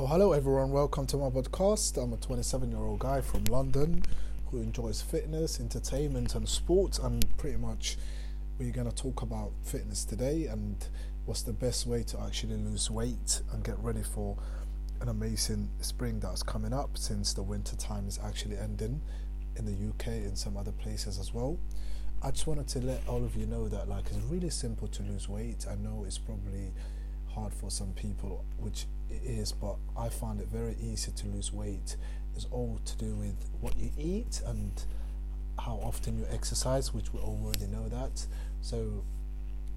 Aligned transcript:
Oh, 0.00 0.06
hello 0.06 0.32
everyone. 0.32 0.70
Welcome 0.70 1.08
to 1.08 1.16
my 1.16 1.28
podcast. 1.28 2.00
I'm 2.00 2.12
a 2.12 2.18
27 2.18 2.70
year 2.70 2.78
old 2.78 3.00
guy 3.00 3.20
from 3.20 3.42
London 3.46 4.04
who 4.46 4.58
enjoys 4.58 5.02
fitness, 5.02 5.58
entertainment, 5.58 6.36
and 6.36 6.48
sports. 6.48 7.00
And 7.00 7.26
pretty 7.36 7.56
much, 7.56 7.96
we're 8.60 8.70
going 8.70 8.88
to 8.88 8.94
talk 8.94 9.22
about 9.22 9.50
fitness 9.64 10.04
today 10.04 10.46
and 10.46 10.86
what's 11.24 11.42
the 11.42 11.52
best 11.52 11.88
way 11.88 12.04
to 12.04 12.20
actually 12.20 12.54
lose 12.58 12.88
weight 12.88 13.42
and 13.52 13.64
get 13.64 13.76
ready 13.80 14.04
for 14.04 14.36
an 15.00 15.08
amazing 15.08 15.68
spring 15.80 16.20
that's 16.20 16.44
coming 16.44 16.72
up 16.72 16.96
since 16.96 17.34
the 17.34 17.42
winter 17.42 17.74
time 17.74 18.06
is 18.06 18.20
actually 18.22 18.56
ending 18.56 19.00
in 19.56 19.64
the 19.64 19.88
UK 19.88 20.06
and 20.28 20.38
some 20.38 20.56
other 20.56 20.70
places 20.70 21.18
as 21.18 21.34
well. 21.34 21.58
I 22.22 22.30
just 22.30 22.46
wanted 22.46 22.68
to 22.68 22.78
let 22.82 23.02
all 23.08 23.24
of 23.24 23.34
you 23.34 23.46
know 23.46 23.66
that 23.66 23.88
like 23.88 24.04
it's 24.06 24.24
really 24.30 24.50
simple 24.50 24.86
to 24.86 25.02
lose 25.02 25.28
weight. 25.28 25.66
I 25.68 25.74
know 25.74 26.04
it's 26.06 26.18
probably 26.18 26.70
hard 27.34 27.52
for 27.54 27.70
some 27.70 27.92
people, 27.92 28.44
which 28.58 28.86
it 29.10 29.22
is, 29.24 29.52
but 29.52 29.76
I 29.96 30.08
find 30.08 30.40
it 30.40 30.48
very 30.48 30.76
easy 30.80 31.12
to 31.12 31.26
lose 31.28 31.52
weight. 31.52 31.96
It's 32.34 32.46
all 32.50 32.80
to 32.84 32.96
do 32.98 33.14
with 33.14 33.36
what 33.60 33.78
you 33.78 33.90
eat 33.98 34.42
and 34.46 34.72
how 35.58 35.80
often 35.82 36.18
you 36.18 36.26
exercise, 36.30 36.94
which 36.94 37.12
we 37.12 37.20
already 37.20 37.66
know 37.66 37.88
that. 37.88 38.26
So, 38.60 39.04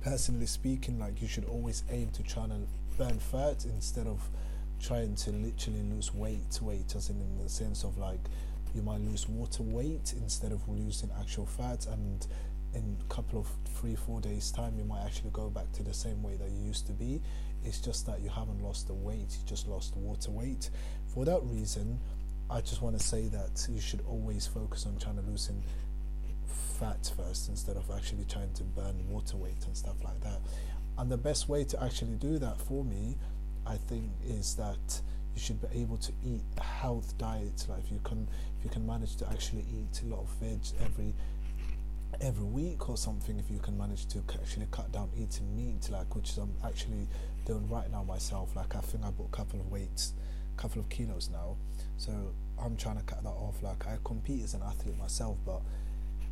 personally 0.00 0.46
speaking, 0.46 0.98
like 0.98 1.20
you 1.20 1.28
should 1.28 1.44
always 1.46 1.84
aim 1.90 2.10
to 2.10 2.22
try 2.22 2.44
and 2.44 2.66
burn 2.96 3.18
fat 3.18 3.64
instead 3.64 4.06
of 4.06 4.28
trying 4.80 5.14
to 5.16 5.30
literally 5.30 5.82
lose 5.82 6.14
weight. 6.14 6.58
Weight, 6.60 6.94
as 6.94 7.10
in, 7.10 7.20
in 7.20 7.42
the 7.42 7.48
sense 7.48 7.84
of 7.84 7.98
like 7.98 8.20
you 8.74 8.82
might 8.82 9.00
lose 9.00 9.28
water 9.28 9.62
weight 9.62 10.14
instead 10.16 10.52
of 10.52 10.68
losing 10.68 11.10
actual 11.18 11.46
fat 11.46 11.86
and 11.86 12.26
in 12.74 12.96
a 13.00 13.14
couple 13.14 13.38
of 13.38 13.48
three 13.64 13.94
four 13.94 14.20
days 14.20 14.50
time 14.50 14.76
you 14.78 14.84
might 14.84 15.04
actually 15.04 15.30
go 15.30 15.48
back 15.48 15.70
to 15.72 15.82
the 15.82 15.94
same 15.94 16.22
weight 16.22 16.38
that 16.40 16.50
you 16.50 16.62
used 16.64 16.86
to 16.86 16.92
be. 16.92 17.20
It's 17.64 17.80
just 17.80 18.06
that 18.06 18.20
you 18.20 18.28
haven't 18.28 18.62
lost 18.62 18.86
the 18.86 18.94
weight 18.94 19.36
you 19.38 19.46
just 19.46 19.68
lost 19.68 19.96
water 19.96 20.30
weight. 20.30 20.70
For 21.12 21.24
that 21.24 21.40
reason 21.44 21.98
i 22.50 22.60
just 22.60 22.82
want 22.82 22.98
to 22.98 23.02
say 23.02 23.28
that 23.28 23.66
you 23.70 23.80
should 23.80 24.02
always 24.06 24.46
focus 24.46 24.84
on 24.84 24.98
trying 24.98 25.16
to 25.16 25.22
loosen 25.22 25.62
fat 26.78 27.10
first 27.16 27.48
instead 27.48 27.76
of 27.76 27.90
actually 27.90 28.24
trying 28.26 28.52
to 28.52 28.64
burn 28.64 28.94
water 29.08 29.36
weight 29.38 29.64
and 29.66 29.76
stuff 29.76 29.96
like 30.04 30.20
that. 30.20 30.40
And 30.98 31.10
the 31.10 31.16
best 31.16 31.48
way 31.48 31.64
to 31.64 31.82
actually 31.82 32.16
do 32.16 32.38
that 32.38 32.60
for 32.60 32.84
me 32.84 33.16
i 33.66 33.76
think 33.76 34.10
is 34.26 34.54
that 34.56 35.00
you 35.34 35.40
should 35.40 35.60
be 35.60 35.80
able 35.80 35.96
to 35.96 36.12
eat 36.24 36.42
a 36.58 36.62
health 36.62 37.16
diet. 37.18 37.66
Like 37.68 37.84
if 37.84 37.90
you 37.90 38.00
can 38.04 38.28
if 38.58 38.64
you 38.64 38.70
can 38.70 38.86
manage 38.86 39.16
to 39.16 39.28
actually 39.30 39.64
eat 39.70 40.02
a 40.04 40.06
lot 40.06 40.20
of 40.20 40.28
veg 40.40 40.60
every 40.84 41.14
every 42.20 42.44
week 42.44 42.88
or 42.88 42.96
something 42.96 43.38
if 43.38 43.50
you 43.50 43.58
can 43.58 43.76
manage 43.76 44.06
to 44.06 44.22
actually 44.40 44.66
cut 44.70 44.90
down 44.92 45.10
eating 45.16 45.54
meat 45.56 45.88
like 45.90 46.14
which 46.14 46.36
I'm 46.36 46.44
um, 46.44 46.54
actually 46.64 47.08
doing 47.44 47.68
right 47.68 47.90
now 47.90 48.02
myself. 48.02 48.54
Like 48.56 48.74
I 48.76 48.80
think 48.80 49.04
I 49.04 49.10
put 49.10 49.26
a 49.26 49.36
couple 49.36 49.60
of 49.60 49.70
weights 49.70 50.12
a 50.56 50.60
couple 50.60 50.80
of 50.80 50.88
kilos 50.88 51.30
now. 51.30 51.56
So 51.96 52.12
I'm 52.58 52.76
trying 52.76 52.98
to 52.98 53.02
cut 53.02 53.22
that 53.22 53.28
off. 53.28 53.62
Like 53.62 53.86
I 53.86 53.98
compete 54.04 54.44
as 54.44 54.54
an 54.54 54.62
athlete 54.62 54.98
myself 54.98 55.36
but 55.44 55.60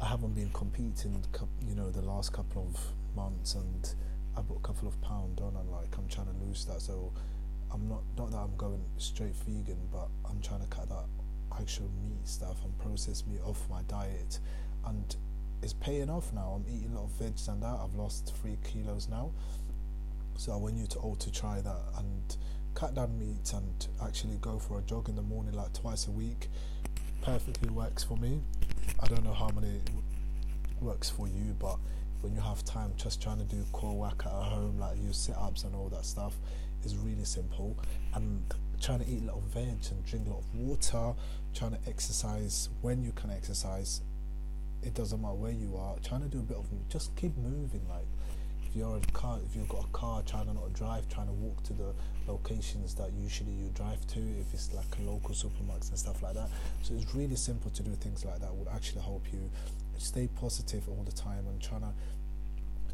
I 0.00 0.06
haven't 0.06 0.34
been 0.34 0.50
competing 0.50 1.24
you 1.66 1.74
know 1.74 1.90
the 1.90 2.02
last 2.02 2.32
couple 2.32 2.68
of 2.68 3.16
months 3.16 3.54
and 3.54 3.94
I 4.36 4.42
put 4.42 4.58
a 4.58 4.60
couple 4.60 4.88
of 4.88 5.00
pounds 5.00 5.40
on 5.40 5.56
and 5.56 5.70
like 5.70 5.96
I'm 5.96 6.08
trying 6.08 6.26
to 6.26 6.44
lose 6.44 6.64
that. 6.66 6.80
So 6.80 7.12
I'm 7.72 7.88
not 7.88 8.02
not 8.16 8.30
that 8.30 8.38
I'm 8.38 8.56
going 8.56 8.84
straight 8.98 9.34
vegan 9.46 9.88
but 9.92 10.08
I'm 10.28 10.40
trying 10.40 10.60
to 10.60 10.68
cut 10.68 10.88
that 10.88 11.06
actual 11.58 11.90
meat 12.04 12.26
stuff 12.26 12.56
and 12.64 12.76
processed 12.78 13.26
meat 13.26 13.40
off 13.44 13.68
my 13.70 13.82
diet. 13.82 14.38
And 14.84 15.16
it's 15.62 15.72
paying 15.72 16.10
off 16.10 16.32
now. 16.32 16.60
I'm 16.60 16.64
eating 16.72 16.92
a 16.92 16.96
lot 16.96 17.04
of 17.04 17.10
veg 17.12 17.34
and 17.48 17.62
that. 17.62 17.78
I've 17.82 17.94
lost 17.94 18.34
three 18.40 18.58
kilos 18.64 19.08
now. 19.08 19.30
So 20.36 20.52
I 20.52 20.56
want 20.56 20.76
you 20.76 20.86
to 20.86 20.98
all 20.98 21.16
to 21.16 21.32
try 21.32 21.60
that 21.60 21.80
and 21.98 22.36
cut 22.74 22.94
down 22.94 23.18
meat 23.18 23.52
and 23.54 23.88
actually 24.02 24.36
go 24.40 24.58
for 24.58 24.78
a 24.78 24.82
jog 24.82 25.08
in 25.08 25.16
the 25.16 25.22
morning 25.22 25.54
like 25.54 25.72
twice 25.72 26.08
a 26.08 26.10
week. 26.10 26.48
Perfectly 27.22 27.70
works 27.70 28.04
for 28.04 28.16
me. 28.18 28.40
I 29.00 29.06
don't 29.06 29.24
know 29.24 29.32
how 29.32 29.48
many 29.48 29.80
works 30.80 31.08
for 31.08 31.26
you, 31.26 31.56
but 31.58 31.78
when 32.20 32.34
you 32.34 32.40
have 32.40 32.64
time, 32.64 32.92
just 32.96 33.22
trying 33.22 33.38
to 33.38 33.44
do 33.44 33.64
core 33.72 33.96
work 33.96 34.24
at 34.26 34.32
home, 34.32 34.78
like 34.78 34.98
use 34.98 35.16
sit 35.16 35.36
ups 35.36 35.64
and 35.64 35.74
all 35.74 35.88
that 35.88 36.04
stuff, 36.04 36.34
is 36.84 36.96
really 36.96 37.24
simple. 37.24 37.76
And 38.14 38.42
trying 38.80 39.00
to 39.00 39.10
eat 39.10 39.22
a 39.22 39.26
lot 39.26 39.36
of 39.36 39.44
veg 39.44 39.68
and 39.90 40.04
drink 40.04 40.26
a 40.26 40.30
lot 40.30 40.40
of 40.40 40.54
water, 40.54 41.14
trying 41.54 41.72
to 41.72 41.78
exercise 41.88 42.68
when 42.82 43.02
you 43.02 43.12
can 43.12 43.30
exercise 43.30 44.02
it 44.82 44.94
doesn't 44.94 45.20
matter 45.20 45.34
where 45.34 45.52
you 45.52 45.76
are. 45.76 45.96
Trying 46.04 46.22
to 46.22 46.28
do 46.28 46.38
a 46.38 46.42
bit 46.42 46.56
of 46.56 46.66
just 46.88 47.14
keep 47.16 47.36
moving. 47.36 47.82
Like 47.88 48.06
if 48.66 48.76
you're 48.76 48.96
a 48.96 49.12
car, 49.12 49.38
if 49.44 49.56
you've 49.56 49.68
got 49.68 49.84
a 49.84 49.88
car, 49.88 50.22
trying 50.26 50.46
to 50.46 50.54
not 50.54 50.72
drive, 50.72 51.08
trying 51.08 51.26
to 51.26 51.32
walk 51.32 51.62
to 51.64 51.72
the 51.72 51.92
locations 52.26 52.94
that 52.94 53.12
usually 53.12 53.52
you 53.52 53.70
drive 53.74 54.06
to. 54.08 54.20
If 54.20 54.52
it's 54.52 54.72
like 54.74 54.86
a 54.98 55.02
local 55.02 55.34
supermarkets 55.34 55.90
and 55.90 55.98
stuff 55.98 56.22
like 56.22 56.34
that. 56.34 56.48
So 56.82 56.94
it's 56.94 57.14
really 57.14 57.36
simple 57.36 57.70
to 57.70 57.82
do 57.82 57.92
things 57.92 58.24
like 58.24 58.40
that. 58.40 58.54
Would 58.54 58.68
actually 58.68 59.02
help 59.02 59.26
you 59.32 59.50
stay 59.98 60.28
positive 60.40 60.88
all 60.88 61.04
the 61.04 61.12
time 61.12 61.46
and 61.48 61.60
trying 61.60 61.80
to 61.80 61.92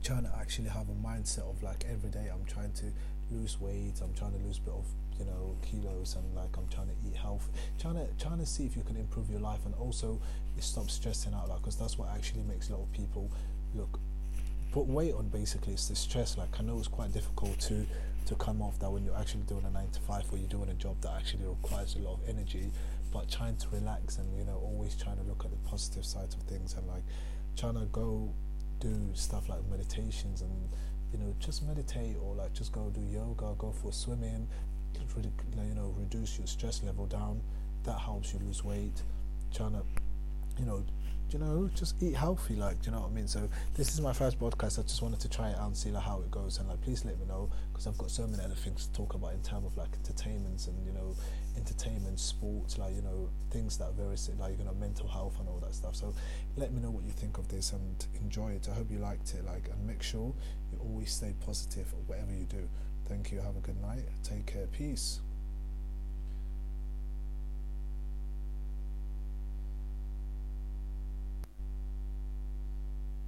trying 0.02 0.24
to 0.24 0.32
actually 0.38 0.68
have 0.68 0.88
a 0.88 0.94
mindset 0.94 1.48
of 1.48 1.62
like 1.62 1.84
every 1.90 2.10
day 2.10 2.28
I'm 2.32 2.44
trying 2.44 2.72
to 2.72 2.86
lose 3.30 3.60
weight. 3.60 3.94
I'm 4.02 4.12
trying 4.14 4.32
to 4.32 4.44
lose 4.44 4.58
a 4.58 4.62
bit 4.62 4.74
of 4.74 4.86
you 5.18 5.24
know 5.24 5.56
kilos 5.62 6.16
and 6.16 6.34
like 6.34 6.56
I'm 6.56 6.68
trying 6.68 6.88
to 6.88 6.94
eat 7.06 7.16
health. 7.16 7.48
Trying 7.78 7.94
to 7.94 8.06
trying 8.18 8.38
to 8.38 8.46
see 8.46 8.64
if 8.64 8.76
you 8.76 8.82
can 8.82 8.96
improve 8.96 9.30
your 9.30 9.40
life 9.40 9.64
and 9.64 9.74
also 9.74 10.20
stop 10.60 10.90
stressing 10.90 11.34
out 11.34 11.48
like 11.48 11.58
because 11.58 11.76
that's 11.76 11.98
what 11.98 12.08
actually 12.14 12.42
makes 12.42 12.68
a 12.68 12.72
lot 12.72 12.82
of 12.82 12.92
people 12.92 13.30
look 13.74 13.98
put 14.72 14.86
weight 14.86 15.14
on. 15.14 15.28
Basically, 15.28 15.74
it's 15.74 15.88
the 15.88 15.96
stress. 15.96 16.36
Like 16.36 16.58
I 16.58 16.62
know 16.62 16.78
it's 16.78 16.88
quite 16.88 17.12
difficult 17.12 17.58
to 17.60 17.86
to 18.26 18.34
come 18.36 18.62
off 18.62 18.78
that 18.78 18.90
when 18.90 19.04
you're 19.04 19.16
actually 19.16 19.42
doing 19.42 19.64
a 19.64 19.70
nine 19.70 19.90
to 19.90 20.00
five 20.00 20.24
or 20.32 20.38
you're 20.38 20.48
doing 20.48 20.68
a 20.68 20.74
job 20.74 21.00
that 21.00 21.12
actually 21.16 21.44
requires 21.44 21.96
a 21.96 21.98
lot 21.98 22.14
of 22.14 22.28
energy 22.28 22.70
but 23.12 23.28
trying 23.28 23.56
to 23.56 23.66
relax 23.72 24.18
and 24.18 24.38
you 24.38 24.44
know 24.44 24.60
always 24.62 24.94
trying 24.94 25.16
to 25.16 25.22
look 25.24 25.44
at 25.44 25.50
the 25.50 25.56
positive 25.68 26.04
sides 26.04 26.34
of 26.34 26.42
things 26.42 26.74
and 26.74 26.86
like 26.86 27.02
trying 27.56 27.74
to 27.74 27.84
go 27.86 28.32
do 28.82 29.10
stuff 29.14 29.48
like 29.48 29.60
meditations 29.70 30.42
and 30.42 30.68
you 31.12 31.18
know 31.18 31.34
just 31.38 31.62
meditate 31.62 32.16
or 32.22 32.34
like 32.34 32.52
just 32.52 32.72
go 32.72 32.90
do 32.90 33.00
yoga 33.00 33.54
go 33.58 33.70
for 33.70 33.92
swimming 33.92 34.48
really, 35.16 35.32
you 35.68 35.74
know 35.74 35.94
reduce 35.98 36.38
your 36.38 36.46
stress 36.46 36.82
level 36.82 37.06
down. 37.06 37.40
That 37.84 37.98
helps 37.98 38.32
you 38.32 38.40
lose 38.40 38.64
weight. 38.64 39.02
Trying 39.52 39.72
to 39.72 39.82
you 40.58 40.66
know 40.66 40.84
you 41.32 41.38
know 41.38 41.70
just 41.74 42.02
eat 42.02 42.14
healthy 42.14 42.54
like 42.56 42.80
do 42.82 42.86
you 42.90 42.96
know 42.96 43.02
what 43.02 43.10
i 43.10 43.14
mean? 43.14 43.26
So 43.28 43.48
this 43.74 43.92
is 43.94 44.00
my 44.00 44.12
first 44.12 44.38
podcast. 44.38 44.78
I 44.78 44.82
just 44.82 45.02
wanted 45.02 45.20
to 45.20 45.28
try 45.28 45.50
it 45.50 45.58
out 45.58 45.66
and 45.68 45.76
see 45.76 45.90
like 45.90 46.02
how 46.02 46.20
it 46.20 46.30
goes. 46.30 46.58
And 46.58 46.68
like 46.68 46.80
please 46.82 47.04
let 47.04 47.18
me 47.18 47.26
know 47.26 47.50
because 47.72 47.86
i've 47.86 47.98
got 47.98 48.10
so 48.10 48.26
many 48.26 48.42
other 48.42 48.54
things 48.54 48.86
to 48.86 48.92
talk 48.92 49.14
about 49.14 49.32
in 49.32 49.42
terms 49.42 49.66
of 49.66 49.76
like 49.76 49.90
entertainments 49.94 50.66
and 50.66 50.84
you 50.86 50.92
know 50.92 51.14
entertainment 51.56 52.18
sports 52.18 52.78
like 52.78 52.94
you 52.94 53.02
know 53.02 53.28
things 53.50 53.76
that 53.78 53.84
are 53.84 53.92
very 53.92 54.16
like 54.38 54.58
you 54.58 54.64
know 54.64 54.74
mental 54.74 55.08
health 55.08 55.38
and 55.40 55.48
all 55.48 55.58
that 55.60 55.74
stuff. 55.74 55.96
So 55.96 56.14
let 56.56 56.72
me 56.72 56.80
know 56.80 56.90
what 56.90 57.04
you 57.04 57.12
think 57.12 57.38
of 57.38 57.48
this 57.48 57.72
and 57.72 58.06
enjoy 58.20 58.52
it. 58.52 58.68
I 58.70 58.74
hope 58.74 58.90
you 58.90 58.98
liked 58.98 59.34
it 59.34 59.44
like 59.44 59.68
and 59.72 59.86
make 59.86 60.02
sure 60.02 60.34
you 60.72 60.78
always 60.80 61.12
stay 61.12 61.34
positive 61.44 61.92
whatever 62.06 62.32
you 62.32 62.44
do. 62.44 62.68
Thank 63.06 63.32
you. 63.32 63.40
Have 63.40 63.56
a 63.56 63.60
good 63.60 63.80
night. 63.80 64.04
Take 64.22 64.46
care. 64.46 64.66
Peace 64.66 65.20